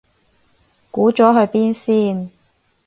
[0.89, 2.31] 估咗去邊先